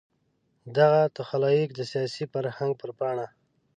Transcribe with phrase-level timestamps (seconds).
[0.77, 3.27] دغه تخلیق د سیاسي فرهنګ پر پاڼه.